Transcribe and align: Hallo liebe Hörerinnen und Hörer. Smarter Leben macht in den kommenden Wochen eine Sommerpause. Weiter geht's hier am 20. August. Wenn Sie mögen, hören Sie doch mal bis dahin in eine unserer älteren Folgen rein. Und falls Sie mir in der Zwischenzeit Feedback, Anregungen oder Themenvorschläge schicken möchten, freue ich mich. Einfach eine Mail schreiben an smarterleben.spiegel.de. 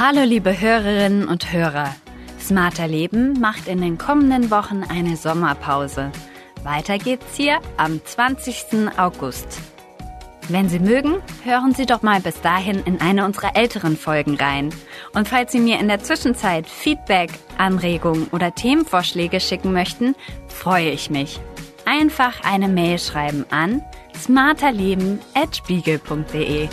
Hallo 0.00 0.22
liebe 0.22 0.60
Hörerinnen 0.60 1.26
und 1.26 1.52
Hörer. 1.52 1.92
Smarter 2.40 2.86
Leben 2.86 3.40
macht 3.40 3.66
in 3.66 3.80
den 3.80 3.98
kommenden 3.98 4.48
Wochen 4.48 4.84
eine 4.88 5.16
Sommerpause. 5.16 6.12
Weiter 6.62 6.98
geht's 6.98 7.36
hier 7.36 7.58
am 7.78 8.00
20. 8.04 8.96
August. 8.96 9.58
Wenn 10.48 10.68
Sie 10.68 10.78
mögen, 10.78 11.16
hören 11.42 11.74
Sie 11.74 11.84
doch 11.84 12.02
mal 12.02 12.20
bis 12.20 12.40
dahin 12.40 12.80
in 12.84 13.00
eine 13.00 13.24
unserer 13.24 13.56
älteren 13.56 13.96
Folgen 13.96 14.36
rein. 14.36 14.72
Und 15.14 15.26
falls 15.26 15.50
Sie 15.50 15.58
mir 15.58 15.80
in 15.80 15.88
der 15.88 15.98
Zwischenzeit 15.98 16.68
Feedback, 16.68 17.32
Anregungen 17.58 18.28
oder 18.28 18.54
Themenvorschläge 18.54 19.40
schicken 19.40 19.72
möchten, 19.72 20.14
freue 20.46 20.90
ich 20.90 21.10
mich. 21.10 21.40
Einfach 21.86 22.44
eine 22.44 22.68
Mail 22.68 23.00
schreiben 23.00 23.46
an 23.50 23.82
smarterleben.spiegel.de. 24.14 26.68